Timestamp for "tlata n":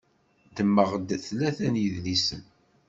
1.25-1.75